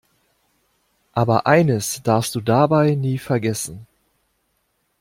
Aber 1.11 1.45
eines 1.45 2.01
darfst 2.01 2.33
du 2.33 2.41
dabei 2.41 2.95
nie 2.95 3.19
vergessen. 3.19 3.85